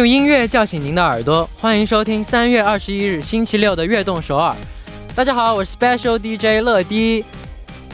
[0.00, 4.56] 用音乐叫醒您的耳朵，欢迎收听三月二十一日星期六的悦动首尔。
[5.14, 7.22] 大家好，我是 Special DJ 乐迪。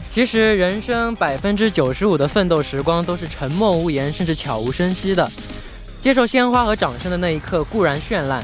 [0.09, 5.29] 其实人生百分之九十五的奋斗时光都是沉默无言，甚至悄无声息的。
[6.01, 8.41] 接受鲜花和掌声的那一刻固然绚烂，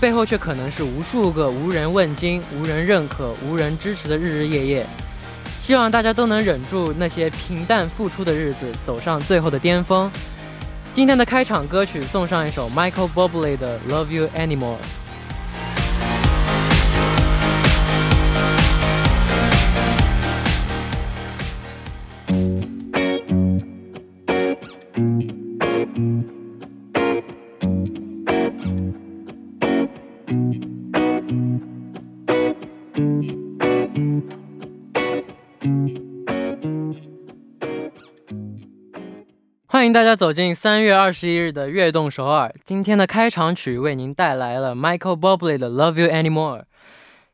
[0.00, 4.86] 背后却可能是无数个无人问津、无人认可、无人支持的日日夜夜。
[5.60, 10.08] 希望大家都能忍住那些平淡付出的日子，走上最后的巅峰。
[10.94, 14.76] 今天的开场歌曲送上一首 Michael Bublé 的《Love You Anymore》。
[39.82, 42.54] 欢迎大家走进三月二十一日的悦动首尔。
[42.64, 46.60] 今天的开场曲为您带来了 Michael Bublé 的《Love You Anymore》。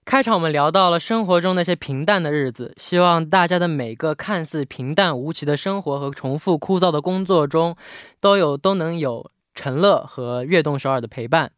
[0.06, 7.76] 开场我们聊到了生活中那些平淡的日子，希望大家的每个看似平淡无奇的生活和重复枯燥的工作中，
[8.18, 11.52] 都有都能有陈乐和悦动首尔的陪伴。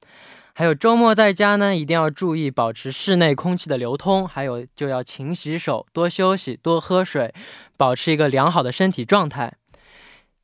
[0.54, 7.32] 还有周末在家呢，一定要注意保持室内空气的流通，还有就要勤洗手、多休息、多喝水，
[7.76, 9.52] 保持一个良好的身体状态。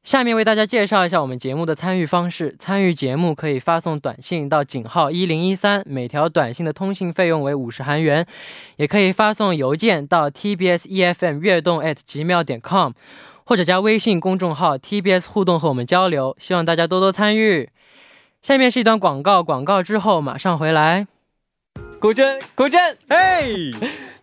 [0.06, 2.54] 下面为大家介绍一下我们节目的参与方式。
[2.60, 8.24] 参与节目可以发送短信到井号一零一三，每条短信的通信费用为五十韩元；
[8.76, 12.92] 也可以发送邮件到 tbs efm 悦动 at 极妙点 com，
[13.42, 16.36] 或者加微信公众号 tbs 互动和我们交流。
[16.38, 17.68] 希望大家多多参与。
[18.42, 21.08] 下面是一段广告，广告之后马上回来。
[21.98, 23.72] 古筝，古筝，嘿！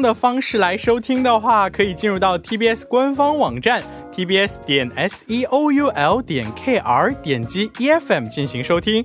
[0.00, 3.82] 的方式来收听的话，可以进入到 TBS 官方网站。
[4.14, 9.04] tbs 点 s e o u l 点 k r 点击 e f m 进行收听，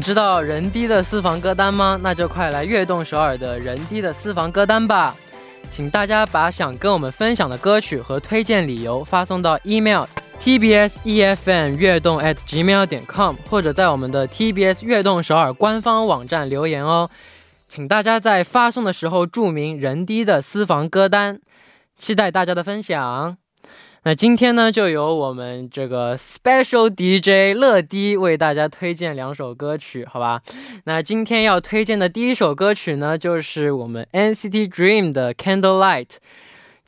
[0.00, 1.98] 知道人低的私房歌单吗？
[2.02, 5.14] 那就快来悦动首尔的人低的私房歌单吧！
[5.70, 10.04] 请大家把想跟我们分享的歌曲和推荐理由发送到 email
[10.40, 17.10] tbsefm 悦动 at gmail 点 com，或者在我们的 TBS 悦动首尔官方网站留言哦。
[17.68, 21.40] 请大家在发送的时候注明人低的私房歌单，
[21.96, 23.36] 期待大家的分享。
[24.02, 30.40] 那今天呢，就由我们这个 special DJ 乐迪为大家推荐两首歌曲，好吧？
[30.84, 36.12] 那今天要推荐的第一首歌曲呢，就是我们 NCT Dream 的 Candlelight。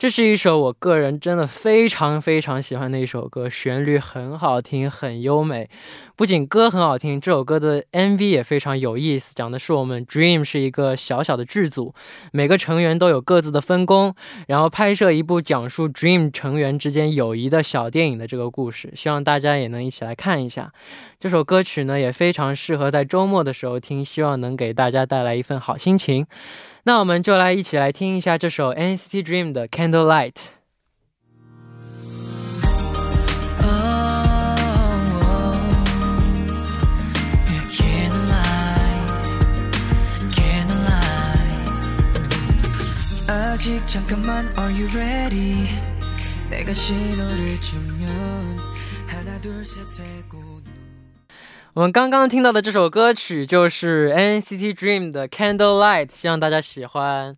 [0.03, 5.69] 这是一首我个人真的非常非常喜欢的一首歌，旋律很好听，很优美。
[6.17, 11.95] 不仅歌很好听，这首歌的 MV 也非常有意思，讲的是我们 Dream 是一个小小的剧组，
[12.33, 14.13] 每个成员都有各自的分工，
[14.49, 18.91] 然后拍摄一部讲述 Dream 成员之间友谊的小电影的这个故事。
[18.93, 20.73] 希望大家也能一起来看一下。
[21.17, 26.27] 这首歌曲呢，也非常适合在周末的时候听，希望能给大家带来一份好心情。
[26.85, 30.35] 那我们就来一起来听一下这首 NCT Dream 的 Candle Light。
[51.75, 57.35] 我们刚刚听到的这首歌曲就是 NCT Dream 的 Candlelight，希望大家喜欢。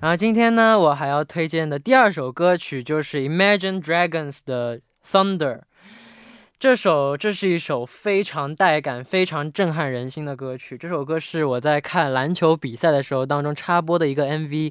[0.00, 5.60] 然后今天呢，我还要推荐的第二首歌曲就是 Imagine Dragons 的 Thunder。
[6.60, 10.76] 这首这是一首非常带感、非常震撼人心的歌曲。
[10.76, 14.70] 这首歌是我在看篮球比赛的时候当中插播的一个 MV。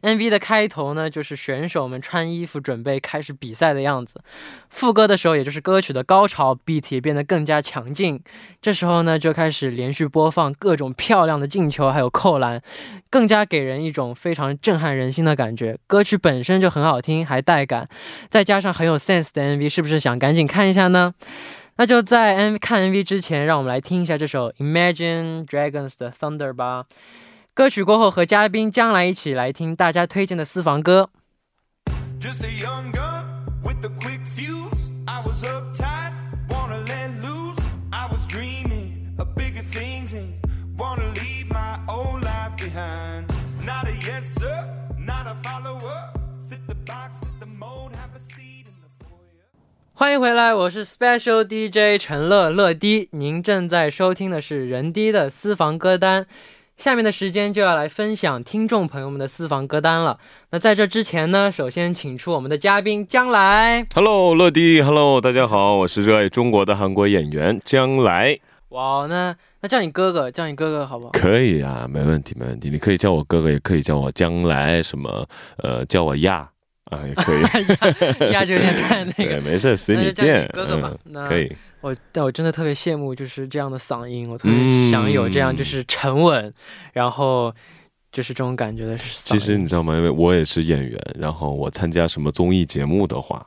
[0.00, 4.22] MV 的开头呢，就是选手们穿衣服准备开始比赛的样子。
[4.70, 8.18] 副歌的时候，也就是歌曲的高潮，beat 也变得更加强劲。
[8.62, 12.62] 这时候呢，就开始连续播放各种漂亮的进球，还有扣篮，
[13.10, 15.76] 更加给人一种非常震撼人心的感觉。
[15.86, 17.86] 歌曲本身就很好听，还带感，
[18.30, 21.12] 再加上很有 sense 的 MV，是不是想赶紧看一下呢？
[21.76, 26.86] 那就在 N 看 MV 之前，让我们来听一下这首 Imagine Dragons 的 Thunder 吧。
[27.52, 31.10] 歌曲过后，和嘉宾将来一起来听大家推荐的私房歌。
[49.98, 56.26] 欢迎回来，我是 Special DJ 陈乐乐迪，您正在收听的是人低的私房歌单。
[56.76, 60.18] 下面的时间就要来分享听众朋友们的私房歌单了。
[60.50, 63.86] 那在这之前呢，首先请出我们的嘉宾将来。
[63.94, 68.38] Hello，乐迪，Hello，大家好，我是热爱中国的韩国演员将来。
[68.68, 71.12] 哇，那那叫你哥哥，叫你哥哥好不好？
[71.12, 72.68] 可以啊，没问题，没问题。
[72.68, 75.26] 你可以叫我哥哥，也可以叫我将来，什么
[75.56, 76.50] 呃，叫我亚。
[76.90, 77.42] 啊，也可以，
[78.32, 80.48] 压就有点太那个， 没事，随你便。
[80.52, 81.50] 哥哥吧，那可以。
[81.80, 86.52] 我但我真的特别羡慕，就是这样的嗓音，我特别想有这样就是沉稳，
[86.92, 87.52] 然后
[88.12, 88.96] 就是这种感觉的。
[88.98, 89.96] 其实你知道吗？
[89.96, 93.44] 因为我也是演员，然后我参加什么综艺节目的话，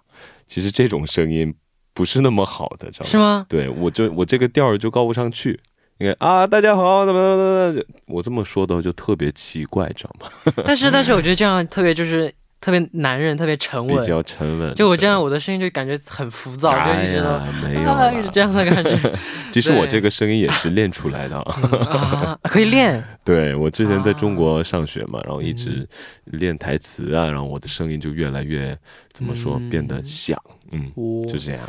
[0.47, 1.53] 其实这种声音
[1.93, 3.09] 不是那么好的，知道吗？
[3.09, 3.45] 是吗？
[3.49, 5.59] 对，我就我这个调儿就高不上去。
[5.97, 10.53] 你看啊，大家好，怎么怎么怎么，我这么说的就特别奇怪，知道吗？
[10.65, 12.33] 但是但是我觉得这样特别就是。
[12.61, 14.73] 特别男人，特别沉稳，比较沉稳。
[14.75, 18.97] 就我这样，我的声音就感觉很浮躁，就一直都没有，一直这样的感觉。
[19.51, 23.03] 其实我这个声音也是练出来的 啊，可以练。
[23.23, 25.87] 对我之前在中国上学嘛，然后一直
[26.25, 28.77] 练台词啊，然后我的声音就越来越
[29.13, 30.37] 怎么说，变得响。
[30.71, 30.91] 嗯，
[31.27, 31.61] 就这样。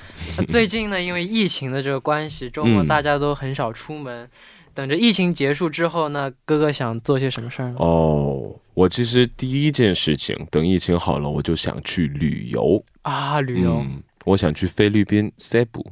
[0.48, 4.28] 最近呢，因为疫情的这个关系，周末大家都很少出门。
[4.74, 7.76] 等着疫情结束之后呢，哥哥想做些什么事儿呢？
[7.78, 13.84] 哦，我其实第一件事情，等疫情好了，我就想去旅游啊，旅游。
[14.26, 15.84] 我想去菲律宾塞布。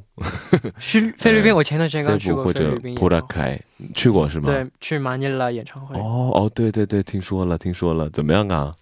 [0.78, 3.58] 去菲律宾，我前段时间刚去过或者普拉开，
[3.94, 4.52] 去过是吗？
[4.52, 5.96] 对，去马尼拉演唱会。
[5.96, 8.72] 哦哦，对对对，听说了，听说了，怎么样啊？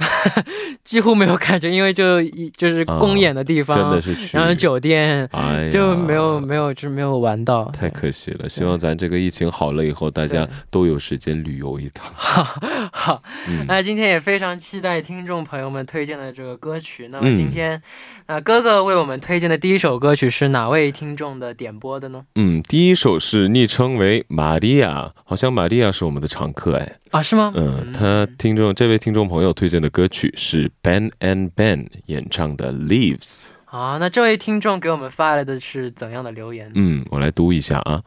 [0.84, 5.28] 几乎没有感觉，因为就一就是公演的地方，真的是去，然后酒店
[5.70, 8.48] 就没有没有就是没有玩到，太可惜了。
[8.48, 12.12] 希望咱这个疫情好了以后，大家都有时间旅游一趟。
[12.92, 13.22] 好，
[13.68, 17.08] 那今天也非常期待听众朋友们推荐的这个歌曲。
[17.08, 17.80] 那么今天，
[18.26, 22.24] 那哥哥为我们推荐的第一首歌曲是哪位听众的点播的呢？
[22.36, 26.96] 嗯，第一首是昵称为玛利亚，好像玛利亚是我们的常客哎。
[27.11, 27.51] 啊，是吗？
[27.55, 33.47] 嗯，他听众这位听众朋友推荐的歌曲是 Ben and Ben 演唱的 Leaves。
[33.65, 36.71] 啊，那这位听众给我们发来的是怎样的留言？
[36.75, 38.01] 嗯，我来读一下啊。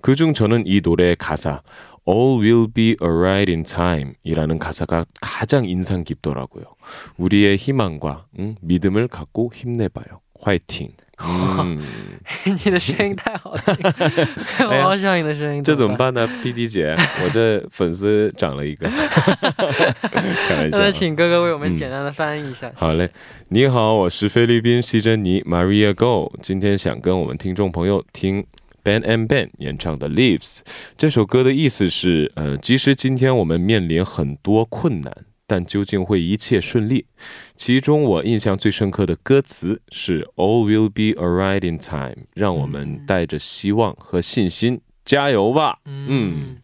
[0.00, 1.60] 그중 저는 이 노래의 가사
[2.08, 6.64] All will be alright in time 이라는 가사가 가장 인상 깊더라고요.
[7.18, 8.54] 우리의 희망과 응?
[8.62, 10.20] 믿음을 갖고 힘내봐요.
[10.40, 10.92] 화이팅.
[12.44, 13.74] 你的声音太好听，
[14.68, 15.62] 我好喜欢你的声音。
[15.64, 16.96] 这怎么办呢？B D 姐？
[17.24, 18.88] 我这粉丝涨了一个。
[20.70, 22.70] 那请哥哥为我们简单的翻译一下。
[22.74, 23.10] 好嘞，
[23.48, 28.44] 你好，我是菲律宾西珍妮 Maria Go，今天想跟我们听众朋友听。
[28.84, 30.58] Ben and Ben 演唱的《Leaves》
[30.96, 35.12] 这首歌的意思是：呃，即使今天我们面临很多困难，
[35.48, 37.06] 但究竟会一切顺利？
[37.56, 45.78] 其中我印象最深刻的歌词是 “All will be alright in time”，让我们带着希望和信心加油吧。
[45.86, 46.58] 嗯。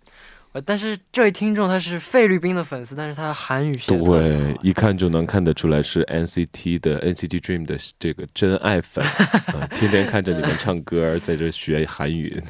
[0.64, 9.04] 但是这位听众他是菲律宾的粉丝，但是他的韩语是对，一看就能看得出来是 NCT 的 NCT Dream 的这个真爱粉，
[9.74, 12.40] 天天看着你们唱歌，在这学韩语。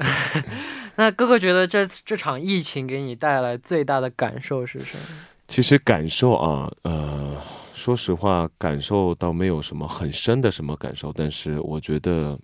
[0.97, 5.05] 那哥哥觉得这这场疫情给你带来最大的感受是什么？
[5.47, 7.37] 其实感受啊，呃，
[7.73, 12.39] 说实话，感受倒没有什么很深的什么感受，但是我觉得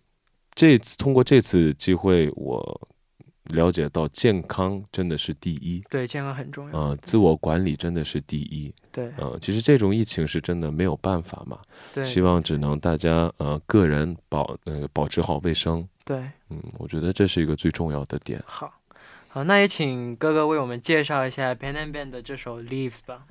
[0.54, 2.88] 这次通过这次机会，我
[3.44, 6.78] 了解到健康真的是第一，对，健康很重要。
[6.78, 8.72] 呃，自我管理真的是第一。
[8.92, 11.58] 对，呃，其实这种疫情是真的没有办法嘛，
[11.92, 15.86] 对，希望只能大家呃个人保呃保持好卫生。
[16.04, 16.18] 对，
[16.50, 18.40] 嗯，我觉得这是一个最重要的点。
[18.46, 18.72] 好。
[19.32, 23.26] 好，那也请哥哥为我们介绍一下 Pen and Band 的这首 Leaves 吧。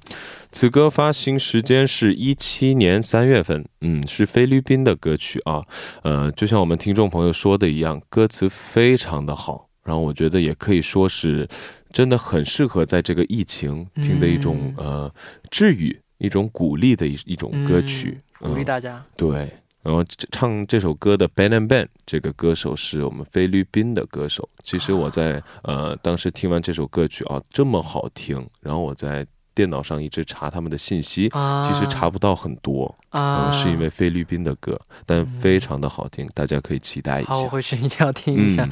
[0.49, 5.61] 此歌发行时间是一七年三月份，嗯，是菲律宾的歌曲啊。
[6.03, 11.45] 呃，就像我们听众朋友说的一样，歌词非常的好，然后我觉得也可以说是
[11.91, 15.13] 真的很适合在这个疫情听的一种呃
[15.51, 19.03] 治愈、一种鼓励的一一种歌曲，鼓励大家。
[19.17, 19.49] 对。
[19.81, 24.47] 然后唱这首歌的 Ben and Ben 这个歌手是我们菲律宾的歌手。
[24.63, 37.33] 其实我在呃当时听完这首歌曲啊，这么好听，然后我在电脑上一直查他们的信息，其实查不到很多啊，是因为菲律宾的歌，但非常的好听，大家可以期待一下。
[37.33, 38.63] 好，我回去一定要听一下。
[38.63, 38.71] 嗯，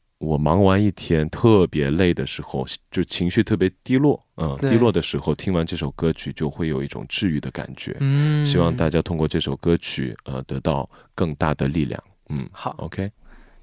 [0.20, 7.94] 我忙完一天特别累的时候，就情绪特别低落，嗯，低落的时候听完这首歌曲就会有一种治愈的感觉。
[8.00, 12.02] 嗯，希望大家通过这首歌曲，呃，得到更大的力量。
[12.30, 13.10] 嗯，好，OK。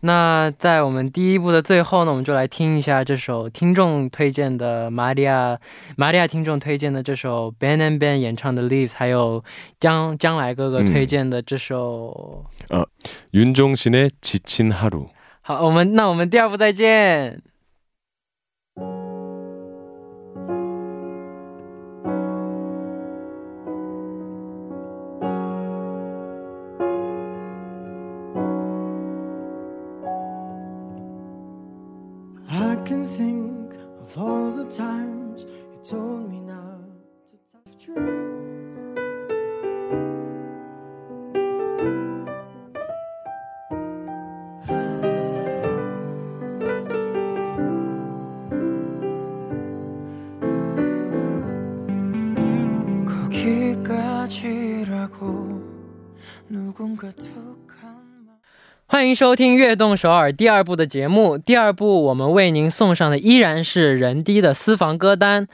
[0.02, 5.58] 那在我们第一部的最后呢，我们就来听一下这首听众推荐的玛利亚，
[5.96, 9.44] 玛利亚听众推荐的这首 Ben and Ben 演唱的 Leaves，还有
[9.80, 12.88] 将将来哥哥推荐的这首呃
[13.32, 15.08] 윤종신의지친하루。
[15.49, 17.41] 好，我们那我们第二部再见。
[58.87, 61.37] 欢迎收听《悦动首尔》第二部的节目。
[61.37, 65.47] 第二部我们为您送上的依然是人低的私房歌单。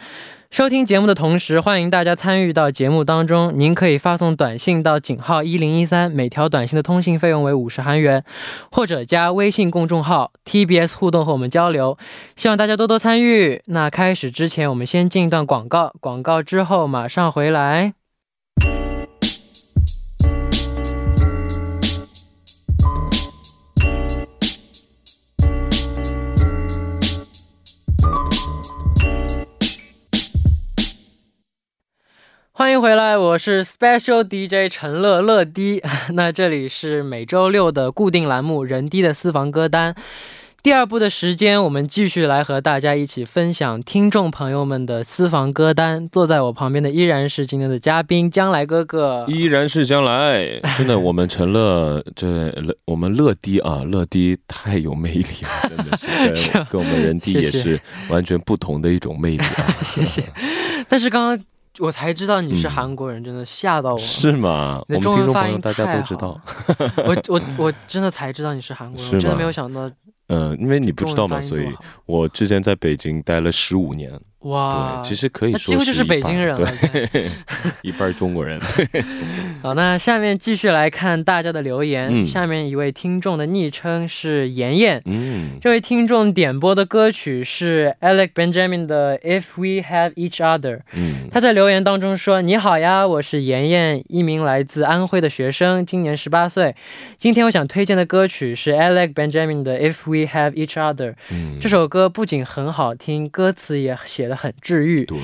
[0.50, 3.52] 收听节目的同时，欢迎大家参与到节目当中。
[3.56, 8.24] 您可以发送短信到井号一零一三，每条短信的通信费用为五十韩元，
[8.70, 11.98] 或者加微信公众号 TBS 互动和我们交流。
[12.36, 13.60] 希望大家多多参与。
[13.66, 17.94] 那开始之前，我们先进一段广告，广告之后马上回来。
[32.56, 35.82] 欢迎回来，我是 Special DJ 陈乐乐迪。
[36.14, 39.92] 那这里是每周六的固定栏目“人低的私房歌单”。
[40.62, 46.08] 第二部的时间，我们继续来和大家一起分享听众朋友们的私房歌单。
[46.08, 50.60] 坐在我旁边的依然是今天的嘉宾将来哥哥， 依然是将来。
[50.78, 56.06] 真的，我们陈乐这乐，我们乐迪啊，乐迪太有魅力了，真的是
[56.52, 59.76] 跟 跟我们人低也是完全不同的一种魅力啊。
[59.82, 60.22] 谢谢。
[60.88, 61.44] 但是刚刚。
[61.80, 63.98] 我才知道你是韩国人，真的吓到我。
[63.98, 64.80] 是吗？
[64.88, 66.40] 我们听众朋友大家都知道。
[67.04, 69.90] 我我我真的才知道你是韩国人，真的没有想到。
[70.28, 71.68] 嗯，因为你不知道嘛，所以
[72.06, 74.10] 我之前在北京待了十五年。
[74.44, 77.30] 哇，对，其实可以说几乎就是北京人了，对，
[77.80, 78.60] 一半中国人。
[79.62, 82.24] 好，那下面继续来看大家的留言。
[82.26, 90.76] 下面一位听众的昵称是妍妍，嗯，这位听众点播的歌曲是 Alec Benjamin 的《If We Have Each Other》。
[90.92, 96.76] 嗯，他在留言当中说：“你好呀，我是妍妍，一名来自安徽的学生，今年十八岁。
[97.16, 101.12] 今天我想推荐的歌曲是 Alec Benjamin 的《If We Have Each Other》。
[101.30, 105.04] 嗯，这首歌不仅很好听，歌词也写的。”很治愈。
[105.04, 105.18] 对，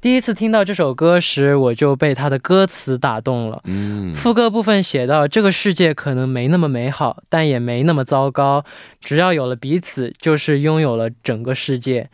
[0.00, 3.62] 第一次听到这首歌时，我就被他的歌词打动了。
[3.64, 8.64] 嗯，副歌部分写到：“这个世界可能没那么美好，但也没那么糟糕。
[9.00, 12.10] 只要有了彼此，就是拥有了整个世界。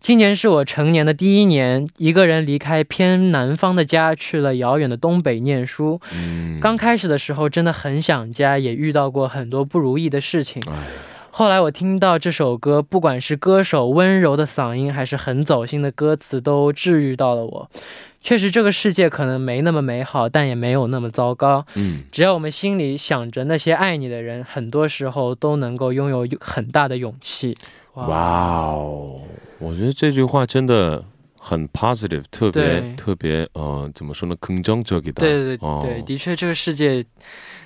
[0.00, 6.00] 今年是我成年的第一年，一个人离开偏南方的家，去了遥远的东北念书。
[6.12, 10.62] 嗯，刚开始的时候真的很想家，也遇到过很多不如意的事情。
[10.68, 10.86] 哎，
[11.38, 17.70] 后来我听到这首歌，不管是歌手温柔的嗓音，还是很走心的歌词，都治愈到了我。
[18.20, 21.64] 确实，这个世界可能没那么美好，但也没有那么糟糕。
[21.76, 27.56] 嗯，只要我们心里想着那些爱你的人，很多时候都能够拥有很大的勇气。
[27.94, 29.20] 哇哦，
[29.60, 31.04] 我觉得这句话真的
[31.47, 34.35] 很 positive，特别对特别呃，怎么说呢？
[34.39, 35.13] 긍정적이다。
[35.13, 37.05] 对对对、哦对，的确，这个世界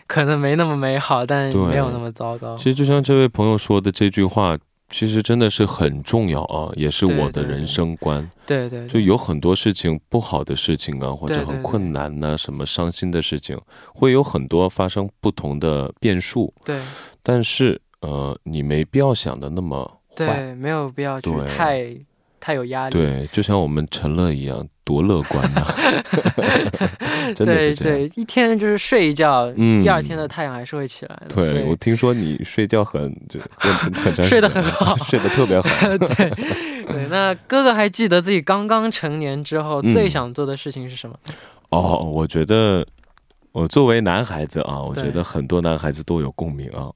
[0.07, 2.63] 可能没那么美好，但对没有那么糟糕其。
[2.63, 4.57] 实就像这位朋友说的这句话，
[4.89, 8.27] 其实真的是很重要啊，也是对对对我的人生观。
[8.45, 13.59] 对对对，就有很多事情不好的事情啊，或者对对对很困难呐、什么伤心的事情，
[13.93, 16.53] 会有很多发生不同的变数。
[16.63, 16.79] 对
[17.21, 19.83] 但是呃，你没必要想的那么
[20.17, 20.25] 坏。
[20.25, 21.95] 对，没有必要去对太
[22.42, 22.92] 太有压力。
[22.92, 25.64] 对，就像我们陈乐一样，多乐观呐、
[27.36, 27.98] 真的对是这样。
[28.08, 31.34] 对，一天就是睡一觉，嗯第二天的太阳还是会起来的。
[31.34, 33.38] 对，我听说你睡觉很就
[34.24, 35.68] 睡得很好 睡得特别好。
[35.98, 36.30] 对
[36.84, 41.14] 对，那哥哥还记得自己刚刚成年之后、嗯最想做的事情是什么？
[41.70, 42.84] 哦，我觉得
[43.52, 46.90] 我作为男孩子啊，我觉得很多男孩子都有共鸣啊。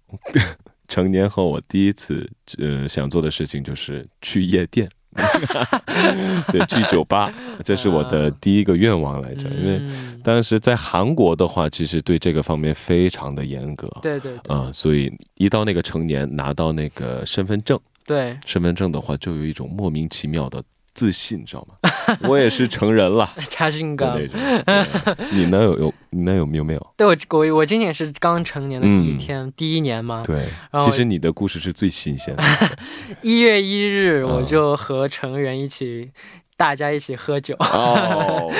[0.89, 4.89] 成年后，我第一次呃想做的事情就是去夜店，
[6.53, 7.33] 对，去酒吧，
[7.65, 9.49] 这是我的第一个愿望来着。
[9.51, 13.89] 因为嗯当时在韩国的话，其实对这个方面非常的严格。
[14.03, 20.63] 对对对、啊、所以一到那个成年，拿到那个身份证，对，身份证的话，就有一种莫名其妙的
[20.97, 21.77] 自信，你知道吗？
[22.29, 24.63] 我也是成人了加性的感那。
[24.63, 25.15] 种。
[25.17, 25.63] 对你呢？
[25.63, 26.35] 有有你呢？
[26.35, 26.87] 有没有没有？
[26.97, 30.25] 对我我我今年是刚成年的第一嗯天，第一年嘛。
[30.27, 30.49] 对，
[30.85, 32.43] 其实你的故事是最新鲜的。
[33.23, 36.11] 一月一日，嗯我就和成人一起，
[36.57, 37.55] 大家一起喝酒。
[37.59, 38.51] 哦，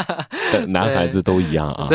[0.68, 1.88] 男孩子都一样啊。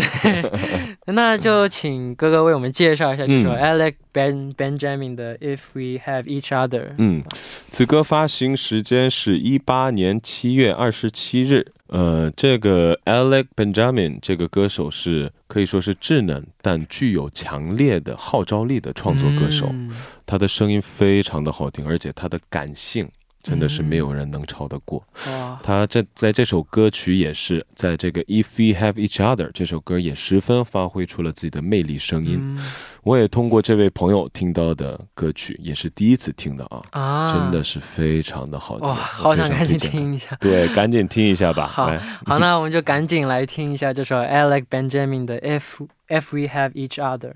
[1.08, 6.88] 那就请哥哥为我们介绍一下这首嗯 Alec Ben Benjamin 的《If We Have Each Other》。
[6.98, 7.24] 嗯，
[7.70, 11.68] 此歌发行时间是一八年七月二十七日。
[11.88, 19.68] 呃，这个 Alec Benjamin 这个歌手是可以说是智能但具有强烈的号召力的创作歌手。
[19.70, 19.92] 嗯
[20.26, 23.08] 他的声音非常的好听，而且他的感性
[23.46, 25.02] 真的是没有人能超得过。
[25.28, 32.40] 哇，他这在这首歌曲也是在这个 If We Have Each Other 这首歌也十分发挥出了自己的魅力声音。
[32.42, 32.66] 嗯
[33.06, 38.88] 我也通过这位朋友听到的歌曲，也是第一次听的啊，啊，真的是非常的好听。
[38.88, 39.78] 好想赶紧。
[39.78, 40.36] 听一下。
[40.40, 41.68] 对，赶紧听一下吧。
[41.72, 41.92] 好，
[42.26, 47.32] 好，那我们就赶紧来听一下这首 Alec Benjamin 的《If If We Have Each Other》。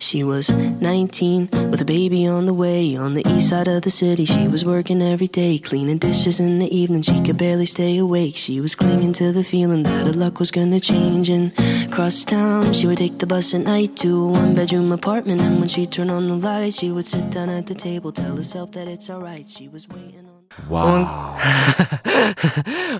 [0.00, 3.90] She was 19 with a baby on the way on the east side of the
[3.90, 4.26] city.
[4.26, 7.00] She was working every day, cleaning dishes in the evening.
[7.00, 8.36] She could barely stay awake.
[8.36, 11.30] She was clinging to the feeling that her luck was gonna change.
[11.30, 11.50] And
[11.90, 15.40] across town, she would take the bus at night to a one bedroom apartment.
[15.40, 18.36] And when she turned on the light, she would sit down at the table, tell
[18.36, 19.48] herself that it's alright.
[19.48, 20.36] She was waiting on.
[20.70, 21.36] 哇，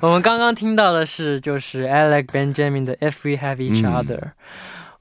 [0.00, 4.18] 我们刚刚听到的是就是 Alec Benjamin 的《If We Have Each 嗯 Other》。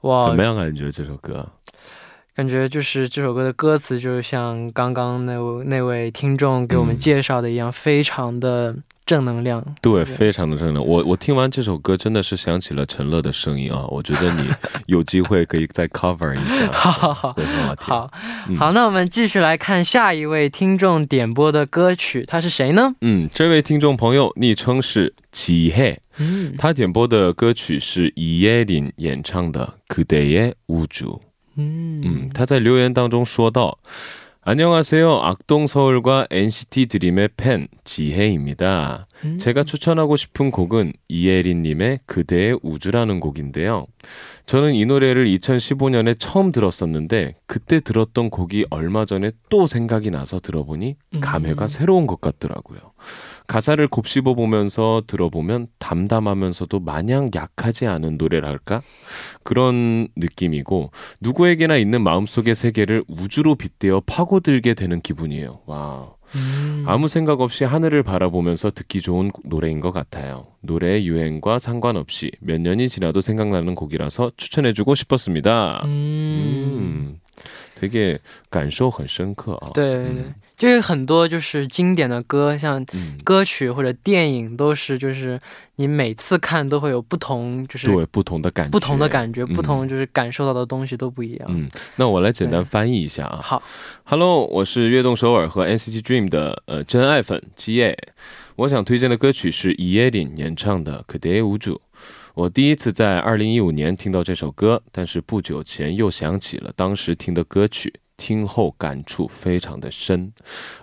[0.01, 1.47] 哇怎么，样感觉这首歌？
[2.39, 9.63] 感觉就是这首歌的歌词，就像刚刚那位那位听众给我们嗯介绍的一样，非常的正能量。
[9.81, 10.85] 对，非常的正能。
[10.85, 13.85] 我我听完这首歌，真的是想起了陈乐的声音啊！
[13.87, 14.49] 我觉得你
[14.87, 17.85] 有机会可以再 cover 一下， 好好好会很好听。
[17.87, 18.11] 好，
[18.49, 22.95] 嗯好，那我们继续来看下一位听众点播的歌曲，他是谁呢？
[22.99, 31.19] 嗯，这位听众朋友昵称是齐黑，嗯他点播的歌曲是이예린演唱的《그대의우주》。
[31.57, 33.77] 嗯嗯，他在留言当中说到。
[34.41, 39.07] 안녕하세요。악동서울과 NCT 드림의 팬 지혜입니다.
[39.24, 39.38] 음.
[39.38, 43.86] 제가 추천하고 싶은 곡은 이예린님의 그대의 우주라는 곡인데요.
[44.46, 50.96] 저는 이 노래를 2015년에 처음 들었었는데 그때 들었던 곡이 얼마 전에 또 생각이 나서 들어보니
[51.20, 51.68] 감회가 음.
[51.68, 52.78] 새로운 것 같더라고요.
[53.46, 58.82] 가사를 곱씹어 보면서 들어보면 담담하면서도 마냥 약하지 않은 노래랄까?
[59.42, 65.60] 그런 느낌이고 누구에게나 있는 마음속의 세계를 우주로 빗대어 파고들게 되는 기분이에요.
[65.66, 66.19] 와.
[66.34, 66.84] 음.
[66.86, 70.46] 아무 생각 없이 하늘을 바라보면서 듣기 좋은 노래인 것 같아요.
[70.60, 75.82] 노래의 유행과 상관없이 몇 년이 지나도 생각나는 곡이라서 추천해주고 싶었습니다.
[75.84, 75.90] 음.
[75.90, 77.20] 음.
[77.80, 78.18] 되게
[78.50, 79.70] 感受很深刻啊。
[79.72, 80.24] 对对，
[80.58, 82.84] 就是很多就是经典的歌，像
[83.24, 85.40] 歌曲或者电影，都是就是
[85.76, 91.48] 你每次看都会有不同，就是对不同的感觉，不同的感觉，不同就是感受到的东西都不一样。
[91.48, 93.40] 嗯，那我来简单翻译一下啊。
[93.42, 93.62] 好
[94.04, 97.96] ，Hello，我是悦动首尔和 NCT Dream 的呃真爱粉七叶，
[98.56, 101.74] 我想推荐的歌曲是伊耶琳演唱的《可爹无助》。
[102.40, 110.32] 我第一次在二零一五年听到这首歌，但是不久前又想起了当时听的歌曲，听后感触非常的深。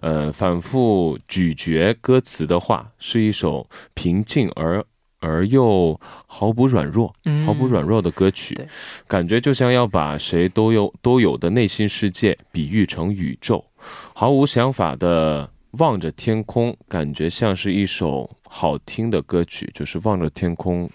[0.02, 4.86] 呃，反复咀嚼歌词的话，是一首平静而
[5.20, 7.12] 而又毫不软弱、
[7.44, 8.56] 毫不软弱的歌曲，
[9.08, 13.66] 感觉就像要把谁都有都有的内心世界比喻成宇宙，
[14.14, 20.88] 毫无想法的望着天空，感觉像是一首好听的歌曲，就是望着天空。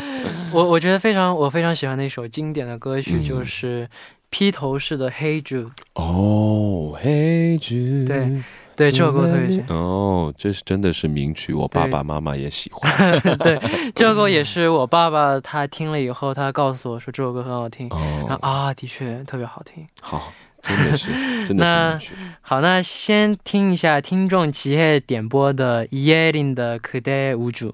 [0.52, 3.88] 我我觉得非常，我非常喜欢的一首经典的歌曲就是
[4.28, 5.56] 披头士的《黑猪》。
[5.94, 7.74] 哦，黑猪。
[8.06, 8.30] 对。
[8.76, 13.20] 对这首歌特别喜欢哦，这是真的是名曲，我爸爸妈妈也喜欢。
[13.38, 13.58] 对，
[13.94, 17.88] 这首歌也是我爸爸他听了以后，他告诉我说这首歌很好听。
[17.90, 19.86] 哦啊，的确特别好听。
[20.02, 21.08] 好，真的是
[21.48, 22.36] 真的是那。
[22.42, 27.70] 好，那先听一下听众齐叶点播的伊耶琳的《可待无助》。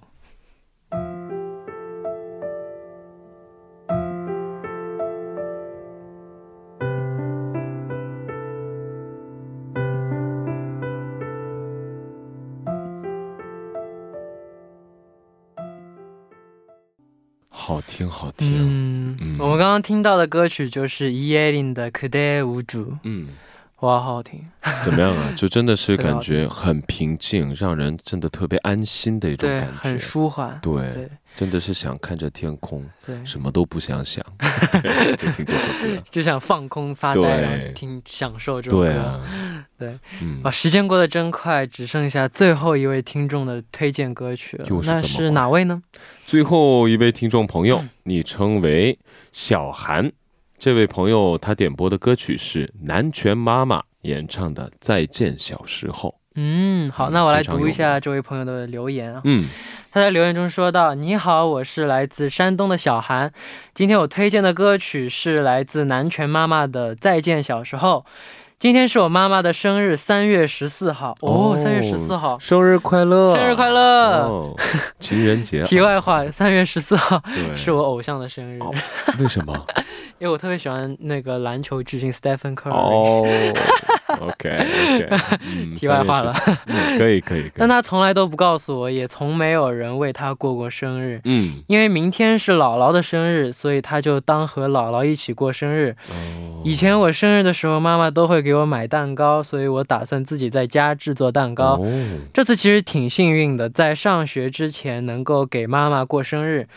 [17.72, 19.16] 好听，好听。
[19.18, 22.84] 嗯，我们刚刚听到的歌曲就是伊耶琳的《可待无主》。
[23.04, 23.28] 嗯。
[23.80, 24.38] 哇，好好听！
[24.84, 25.32] 怎么样啊？
[25.34, 30.56] 就真的是感觉很平静，让人真的特别安心的一种感觉，很舒缓。
[30.62, 32.86] 对，真的是想看着天空，
[33.24, 34.24] 什么都不想想，
[35.18, 38.84] 就听这首歌， 就想放空发呆，听享受这首歌。
[38.84, 39.98] 对啊，对，
[40.44, 44.66] 啊，时间过得真快，只剩下最后一位听众的推荐歌曲了。
[44.84, 45.82] 那是哪位呢？
[46.24, 48.96] 最后一位听众朋友，你称为
[49.32, 50.12] 小韩。
[50.56, 56.10] 这位朋友他点播的歌曲是南拳妈妈演唱的《再见小时候》。
[56.36, 59.20] 嗯，好，那我来读一下这位朋友的留言啊。
[59.24, 59.48] 嗯，
[59.90, 63.30] 他在留言中说到：“你好，我是来自山东的小韩，
[63.74, 68.06] 今天我推荐的歌曲是来自南拳妈妈的《再见小时候》。”
[68.62, 71.16] 今天是我妈妈的生日，三月十四号。
[71.18, 73.34] 哦，三月十四号，生日快乐！
[73.34, 74.54] 生日快乐！
[75.00, 75.62] 情人节。
[75.62, 77.20] 题外话，三月十四号
[77.56, 78.60] 是我偶像的生日。
[79.18, 79.52] 为什么？
[80.20, 82.70] 因为我特别喜欢那个篮球巨星 Stephen Curry。
[82.70, 83.26] 哦
[84.20, 85.08] ，OK OK。
[85.76, 86.32] 题外话了，
[86.98, 87.50] 可以可以。
[87.56, 91.20] 但他从来都不告诉我，也从没有人为他过过生日。
[91.24, 95.96] 嗯，因为明天是姥姥的生日，所以他就当和姥姥一起过生日。
[96.10, 96.62] 哦。
[96.64, 101.74] 以前我生日的时候，妈妈都会给我买蛋糕，所以我打算自己在家制作蛋糕。
[101.74, 101.86] 哦。
[102.32, 106.68] 这次其实挺幸运的，在上学之前能够给妈妈过生日。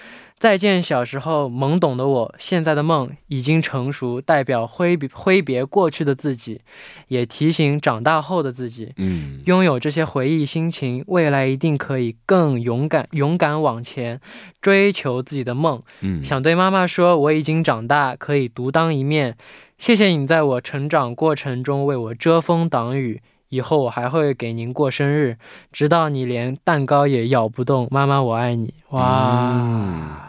[0.46, 6.62] 再见，小时候懵懂的我，现在的梦已经成熟，代表挥挥别过去的自己，
[7.08, 14.22] 也提醒长大后的自己，嗯，拥有这些回忆心情，未来一定可以更勇敢，勇敢往前
[14.62, 15.82] 追求自己的梦。
[16.02, 19.36] 嗯，想对妈妈说，我已经长大，可以独当一面。
[19.80, 23.20] 谢谢你在我成长过程中为我遮风挡雨。
[23.50, 25.38] 以后我还会给您过生日，
[25.72, 27.88] 直到你连蛋糕也咬不动。
[27.90, 28.76] 妈妈，我爱你。
[28.90, 29.52] 哇。
[29.52, 30.25] 嗯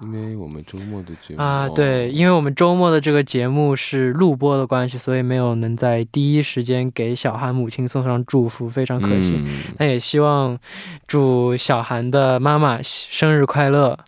[0.00, 9.34] 因为我们周末的节目啊，对，哦因为我们周末的这个节目是录播的关系，所以没有能在第一时间给小韩母亲送上祝福，非常可惜。
[9.36, 10.58] 嗯那也希望
[11.06, 13.98] 祝小韩的妈妈生日快乐，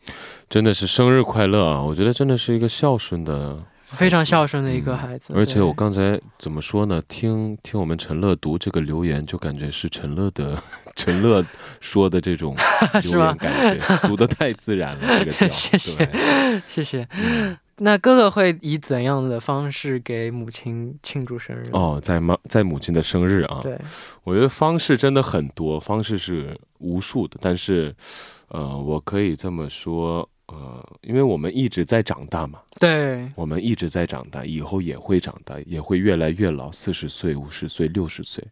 [0.50, 1.82] 真的是生日快乐啊！
[1.82, 3.56] 我觉得真的是一个孝顺的
[3.96, 5.32] 非常孝顺的一个嗯孩子。
[5.34, 7.02] 而且我刚才怎么说呢？
[7.08, 10.56] 听听我们陈乐读这个留言，就感觉是陈乐的
[10.94, 11.44] 陈乐
[11.80, 12.54] 说的这种
[13.02, 15.48] 留言，感觉读的太自然了， 这个调。
[15.48, 17.08] 谢谢对谢谢。
[17.12, 23.78] 嗯那哥哥会以怎样的方式给母亲庆祝生日？，哦，在妈在母亲的生日啊，对，
[24.24, 27.36] 我觉得方式真的很多，方式是无数的。
[27.38, 27.94] 但是，
[28.48, 38.44] 呃，我可以这么说，呃，因为我们一直在长大嘛，对，我们一直在长大，以后也会长大，也会越来越老，四十岁、五十岁、六十岁。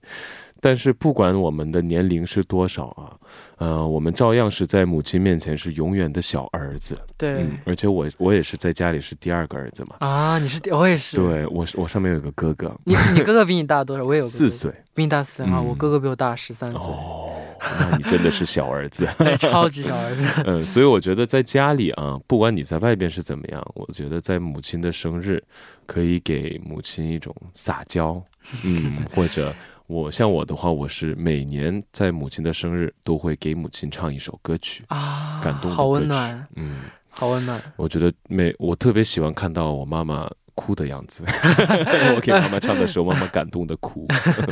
[0.60, 3.12] 但是不管我们的年龄是多少啊，
[3.58, 6.98] 呃，我们照样是在母亲面前是永远的小儿子。
[7.18, 7.42] 对。
[7.42, 9.96] 嗯，而且我我也是在家里是第二个儿子嘛。
[9.98, 14.02] 啊，你是我也是。，对，我是我上面有个哥哥，你你哥哥比你大多少？
[14.02, 14.72] 我也有四，岁。
[14.94, 15.58] 比你大四岁啊。
[15.58, 17.30] 嗯我哥哥比我大十三岁，哦，
[17.78, 19.08] 那你真的是小儿子。
[19.18, 20.26] 对，超级小儿子。
[20.46, 25.42] 嗯，所以我觉得在家里啊，不管你在外边是怎么样，我觉得在母亲的生日，
[25.86, 28.22] 可以给母亲一种撒娇，
[28.64, 29.54] 嗯，或者
[29.86, 37.60] 我像我的话，我是每年在母亲的生日都会给母亲唱一首歌曲，啊，感动的好歌曲温暖，嗯，好温暖。
[37.76, 41.24] 我觉得每我特别喜欢看到我妈妈哭的样子，
[42.16, 44.06] 我给妈妈唱的时候，妈妈感动的哭，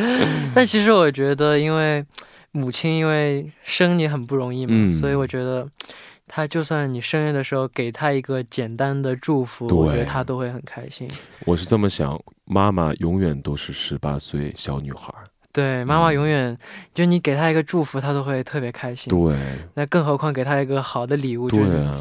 [0.54, 2.04] 但其实我觉得，因为
[2.52, 5.66] 母亲因为生你很不容易嘛，嗯所以我觉得
[6.28, 11.08] 她就算你生日的时候给她一个简单的祝福，我觉得她都会很开心。
[11.44, 16.56] 我是这么想，妈妈永远都是十八岁小女孩儿，对，妈妈嗯永远、
[16.94, 19.10] 就你给她一个祝福，她都会特别开心。
[19.10, 19.36] 对。
[19.74, 21.92] 那更何况给她一个好的礼物，对就是啊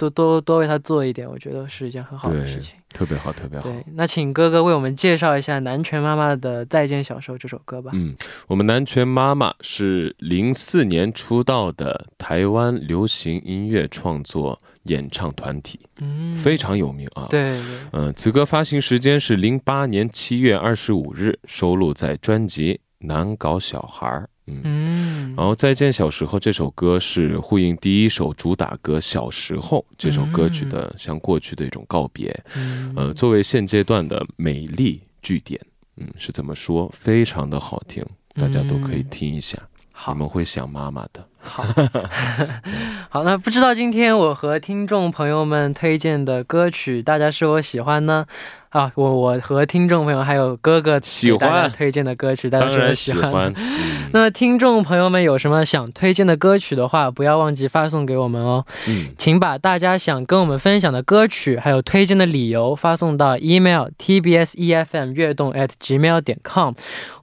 [0.00, 2.74] 多多多多为他做一点，我觉得是一件很好的事情。
[2.92, 3.68] 特别好，特别好。
[3.68, 7.90] 对，那请哥哥为我们介绍一下南拳妈妈的《再见小时候》这首歌吧。
[7.94, 8.16] 嗯，
[8.48, 17.60] 我们南拳妈妈是零四年出道的台湾流行音乐创作演唱团体，嗯，非常有名啊。，对对，
[17.92, 22.74] 嗯、此歌发行时间是零八年七月二十五日，收录在专辑
[23.06, 24.22] 《难搞小孩儿》。
[24.52, 24.62] 嗯。
[24.64, 32.28] 嗯，然后《再见小时候》这首歌是呼应第一首主打歌《小时候》这首歌曲的向过去的一种告别。
[32.54, 35.60] 嗯呃，作为现阶段的美丽句点，
[35.96, 36.90] 嗯，是怎么说？
[36.94, 39.58] 非常的好听，大家都可以嗯听一下，
[39.92, 41.26] 好你们会想妈妈的。
[41.42, 41.64] 好，
[43.08, 48.26] 好，那不知道今天我和听众朋友们推荐的歌曲，大家是否喜欢呢？
[48.70, 53.20] 啊，我我和听众朋友还有哥哥喜欢推荐的歌曲，大家是否喜欢？
[53.22, 58.64] 喜欢，嗯 那么听众朋友们有什么想推荐的歌曲的话，不要忘记发送给我们哦。
[58.86, 66.74] 嗯，请把大家想跟我们分享的歌曲，还有推荐的理由发送到 email tbs efm 悦动 at gmail 点 com，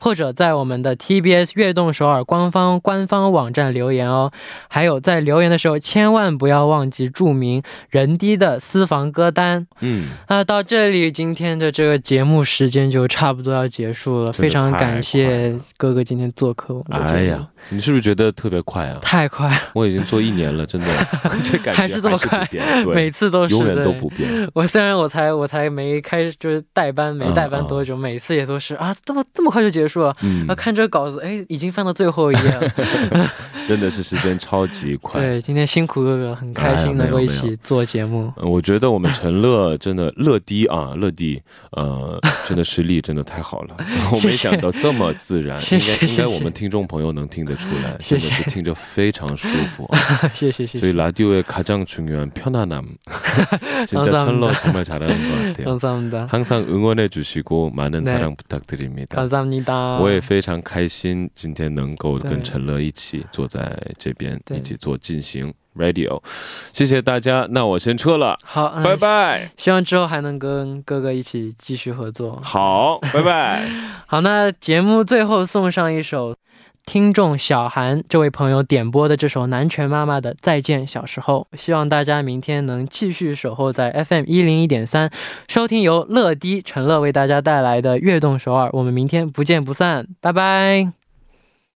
[0.01, 4.31] 或者在我们的 TBS 悦动首尔官方官方网站留言哦。
[4.67, 9.67] 还有在留言的时候，千万不要忘记注明人低的私房歌单。
[9.81, 17.19] 嗯，那到这里，今天的这个节目时间就差不多要结束了，非常感谢哥哥今天做客我们的节目。
[17.19, 18.97] 哎呀，你是不是觉得特别快啊？
[19.01, 20.87] 太快了，我已经做一年了，真的，
[21.43, 22.47] 这感觉还是这么快
[22.93, 24.49] 每次都是永远都不变。
[24.53, 30.15] 我虽然我才我才没开就是代班没嗯代班多久，每次也都是啊这么这么快就结束了。
[30.21, 32.71] 嗯啊，，看这个稿子，哎，已经翻到最后一页了。
[33.67, 35.20] 真的是时间超级快。
[35.20, 38.32] 对，今天辛苦哥哥，很开哎呀心能够一没有没起做节目。
[38.36, 43.76] 呃我觉得我们陈乐真的乐迪啊，乐迪，呃，真的实力真的太好了，
[44.10, 49.98] 我没谢谢想到这么自然，谢谢应该应该谢谢我们听众朋友能听得出来，谢谢真的是听着非常舒服啊。
[50.32, 52.96] 谢谢谢 저희 谢， 라디오의 가장 중요한 편안함.
[53.86, 54.24] 진짜 감사합니다.
[54.24, 55.66] 철러 정말 잘하는 것 같아요.
[55.66, 58.10] 감사합니다 항상 응원해 주시고 많은 네.
[58.10, 59.16] 사랑 부탁드립니다.
[59.16, 66.21] 감사합니다 我也非常开心，今天能够对跟陈乐一起坐在 这边，一起做进行 radio。
[66.73, 68.95] 谢谢大家，那我先撤了，好，嗯拜。
[68.95, 69.51] 拜。
[69.57, 72.39] 希望之后还能跟哥哥一起继续合作。
[72.43, 73.67] 好， 拜拜。
[74.05, 76.35] 好，那节目最后送上一首
[76.85, 85.11] 听众小韩这位朋友点播的这首南拳妈妈的《再见小时候》，希望大家明天能继续守候在 FM 一零一点三，
[85.49, 88.69] 收听由乐迪陈乐为大家带来的悦动首尔。
[88.71, 90.96] 我们明天不见不散，拜拜。